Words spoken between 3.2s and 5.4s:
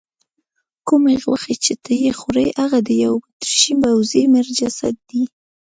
اتریشي پوځي مړ جسد دی.